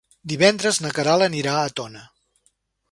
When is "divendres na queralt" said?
0.31-1.27